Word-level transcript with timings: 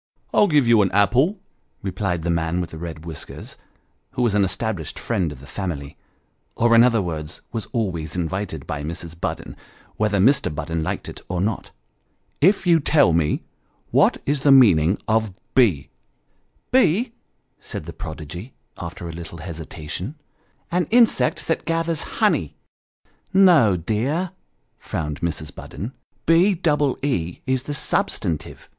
"I'll 0.32 0.46
give 0.46 0.68
you 0.68 0.80
an 0.82 0.92
apple," 0.92 1.40
replied 1.82 2.22
the 2.22 2.30
man 2.30 2.60
with 2.60 2.70
the 2.70 2.78
red 2.78 3.04
whiskers, 3.04 3.56
who 4.12 4.22
was 4.22 4.36
an 4.36 4.44
established 4.44 4.96
friend 4.96 5.32
of 5.32 5.40
the 5.40 5.46
family, 5.48 5.96
or 6.54 6.72
in 6.76 6.84
other 6.84 7.02
words 7.02 7.40
was 7.50 7.66
always 7.72 8.14
invited 8.14 8.64
by 8.64 8.84
Mrs. 8.84 9.20
Budden, 9.20 9.56
whether 9.96 10.18
Mr. 10.20 10.54
Budden 10.54 10.84
liked 10.84 11.08
it 11.08 11.20
or 11.28 11.40
not," 11.40 11.72
if 12.50 12.64
you'll 12.64 12.80
tell 12.80 13.12
me 13.12 13.42
what 13.90 14.18
is 14.24 14.42
the 14.42 14.52
meaning 14.52 14.98
of 15.08 15.34
be"" 15.56 15.90
Be?" 16.70 17.10
said 17.58 17.86
the 17.86 17.92
prodigy, 17.92 18.54
after 18.78 19.08
a 19.08 19.12
little 19.12 19.38
hesitation" 19.38 20.14
an 20.78 20.86
insect 20.92 21.48
that 21.48 21.64
gathers 21.64 22.04
honey."" 22.22 22.54
No, 23.34 23.76
dear," 23.76 24.30
frowned 24.78 25.20
Mrs. 25.22 25.52
Budden;" 25.52 25.92
B 26.24 26.54
double 26.54 26.96
E 27.02 27.40
is 27.48 27.64
the 27.64 27.74
substantive." 27.74 28.70